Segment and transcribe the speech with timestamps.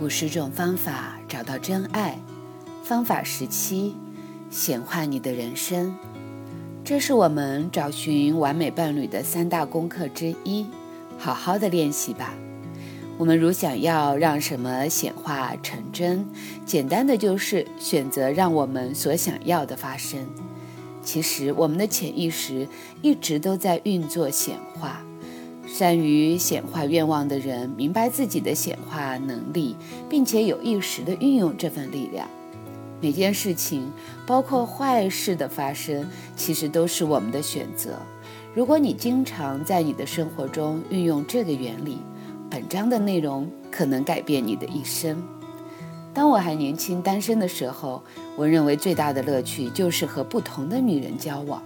[0.00, 2.18] 五十种方法找到真爱，
[2.82, 3.94] 方法十七：
[4.50, 5.94] 显化你的人生。
[6.84, 10.66] 这是我们找寻完美伴侣的三大功课之一，
[11.16, 12.34] 好好的练习吧。
[13.16, 16.26] 我们如想要让什么显化成真，
[16.66, 20.26] 简单的就是选择让我们所想要的发生。
[21.04, 22.66] 其实我们的潜意识
[23.00, 25.00] 一直都在运作显化。
[25.76, 29.74] 善于显化愿望的人，明白自己的显化能力，
[30.08, 32.28] 并且有意识地运用这份力量。
[33.00, 33.90] 每件事情，
[34.24, 37.98] 包括坏事的发生，其实都是我们的选择。
[38.54, 41.98] 如果你经常在你的生活中运用这个原理，
[42.48, 45.20] 本章的内容可能改变你的一生。
[46.14, 48.00] 当我还年轻单身的时候，
[48.36, 51.60] 我认为最大的乐趣就是和不同的女人交往。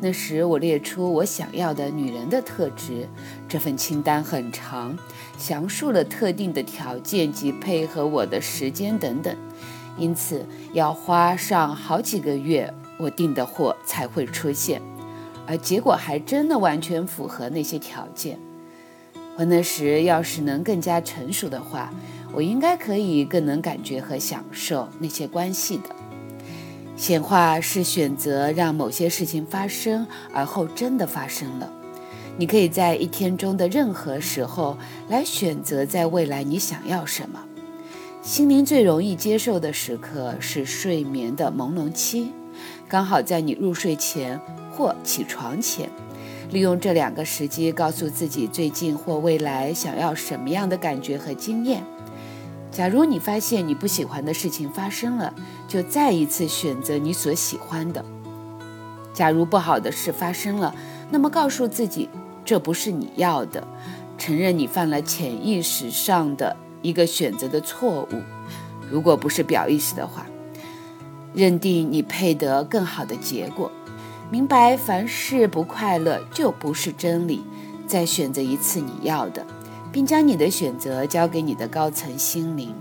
[0.00, 3.06] 那时我列出我想要的女人的特质，
[3.48, 4.96] 这份清单很长，
[5.36, 9.36] 详述了特定的条件及配合我的时间等等，
[9.98, 14.80] 因此要花上好几个月，我订的货才会出现，
[15.46, 18.38] 而结果还真的完全符合那些条件。
[19.36, 21.92] 我那时要是能更加成熟的话，
[22.32, 25.94] 我应该可以更能感觉和享受那些关系的。
[27.00, 31.72] 显化是选择让某些事情发生，而后真的发生了。
[32.36, 34.76] 你可以在一天中的任何时候
[35.08, 37.42] 来选择，在未来你想要什么。
[38.20, 42.32] 心灵最容易接受的时刻是睡眠的朦胧期，
[42.86, 44.38] 刚好在你入睡前
[44.70, 45.88] 或起床前，
[46.50, 51.82] 利用这两个时机，告诉自己最近或未来想要什么样的感觉和经验。
[52.70, 55.34] 假如你发现你不喜欢的事情发生了，
[55.66, 58.04] 就再一次选择你所喜欢的。
[59.12, 60.74] 假如不好的事发生了，
[61.10, 62.08] 那么告诉自己
[62.44, 63.66] 这不是你要的，
[64.16, 68.22] 承认你犯了潜意识上的一个选择的错误。
[68.88, 70.26] 如果不是表意识的话，
[71.34, 73.70] 认定你配得更好的结果。
[74.30, 77.42] 明白凡事不快乐就不是真理，
[77.86, 79.44] 再选择一次你要的。
[79.92, 82.74] 并将你的选择交给你的高层心灵。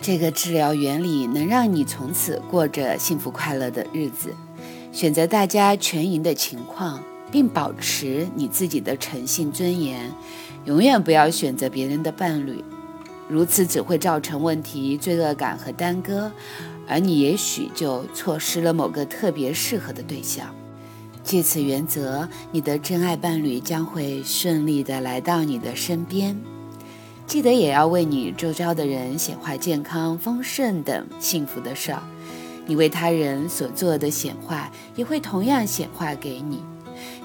[0.00, 4.34] 这个治疗原理能让你从此过着幸福快乐的日子。
[4.92, 10.10] 选择大家全赢的情况，并保持你自己的诚信尊严。
[10.64, 12.64] 永远不要选择别人的伴侣，
[13.28, 16.32] 如此只会造成问题、罪恶感和耽搁，
[16.88, 20.54] 而你也许就错失了某个特别适合的对象。
[21.26, 26.40] 借此原则，你的真爱伴侣将会顺利地来到你的身边。
[27.26, 32.00] 记得也要为你周遭的人显化健康、丰盛等幸福的事儿。
[32.64, 36.62] 你为他人所做的显化，也会同样显化给你。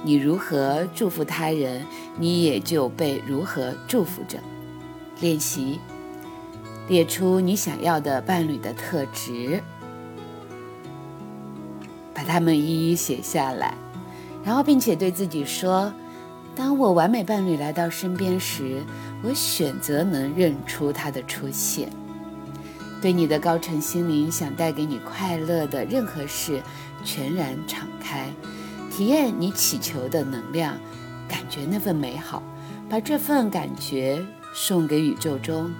[0.02, 1.86] 你如何祝福他人，
[2.18, 4.40] 你也就被如何祝福着。
[5.20, 5.80] 练习，
[6.88, 9.62] 列出你想要的伴侣的特质，
[12.16, 13.76] 把它们一一写下来。
[14.44, 15.94] 然后，并且对自己说
[16.56, 18.82] ：“当我完美伴侣来到身边时，
[19.24, 21.90] 我选择能认出他的出现。
[23.00, 26.62] 对你的高层心灵想带给你快乐的任何事，
[27.04, 28.32] 全然敞开，
[28.92, 30.76] 体验你祈求的能量，
[31.28, 32.42] 感觉那份美好，
[32.90, 34.24] 把这份感觉
[34.56, 35.72] 送给宇宙中。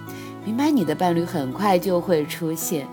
[0.44, 2.86] 明白你的伴侣很快就会出现。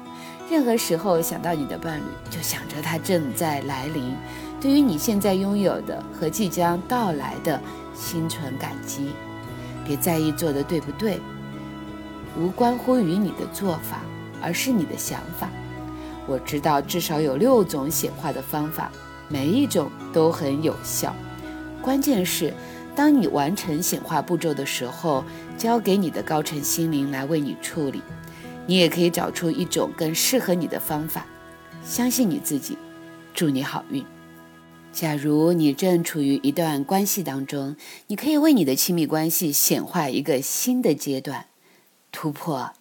[0.49, 4.15] 任何时候想到你的伴侣，就想着他正在来临。”
[4.61, 7.59] 对于你现在拥有的和即将到来的，
[7.95, 9.11] 心存感激。
[9.85, 11.19] 别在意做的对不对，
[12.37, 14.01] 无关乎于你的做法，
[14.41, 15.49] 而是你的想法。
[16.27, 18.91] 我知道至少有六种显化的方法，
[19.27, 21.15] 每一种都很有效。
[21.81, 22.53] 关键是，
[22.95, 25.23] 当你完成显化步骤的时候，
[25.57, 28.01] 交给你的高层心灵来为你处理。
[28.67, 31.25] 你也可以找出一种更适合你的方法。
[31.83, 32.77] 相信你自己，
[33.33, 34.05] 祝你好运。
[34.91, 37.75] 假如你正处于一段关系当中，
[38.07, 41.45] 你可以为你的亲密关系显化一个新的阶段，
[42.11, 42.71] 突破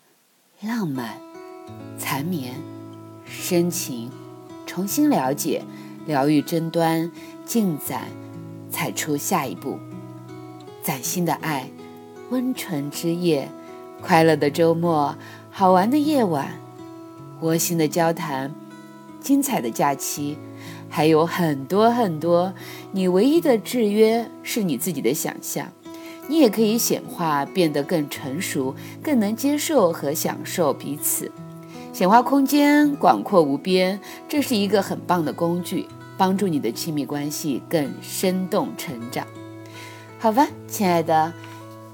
[0.62, 1.20] 浪漫、
[1.98, 2.54] 缠绵、
[3.24, 4.10] 深情，
[4.66, 5.62] 重新了解、
[6.06, 7.12] 疗愈争端、
[7.44, 8.08] 进展，
[8.70, 9.78] 踩出下一步。
[10.82, 11.68] 崭新的爱，
[12.30, 13.48] 温存之夜，
[14.00, 15.14] 快乐的周末，
[15.50, 16.58] 好玩的夜晚，
[17.42, 18.52] 窝心的交谈，
[19.28, 20.38] 精彩的假期。
[20.88, 22.54] 还有很多很多，
[22.92, 25.68] 你唯一的制约是你自己的想象。
[26.28, 31.30] 你也可以显化，变得更成熟，更能接受和享受彼此。
[31.92, 35.86] 显化空间广阔无边，这是一个很棒的工具，
[36.16, 39.26] 帮助你的亲密关系更生动成长。
[40.18, 41.34] 好吧，亲爱的，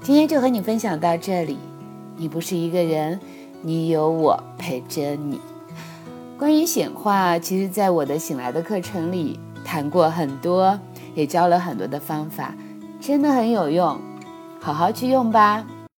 [0.01, 1.57] 今天就和你分享到这里。
[2.15, 3.19] 你不是一个人，
[3.61, 5.37] 你有我陪着你。
[6.37, 10.77] 关于显化，其实在我的醒来的课程里谈过很多，
[11.13, 12.53] 也教了很多的方法，
[12.99, 13.97] 真的很有用，
[14.59, 15.65] 好好去用吧。